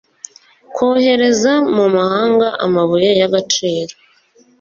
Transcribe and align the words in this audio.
kohereza 0.75 1.51
mu 1.75 1.85
mahanga 1.95 2.47
amabuye 2.65 3.09
y 3.19 3.23
agaciro 3.27 3.93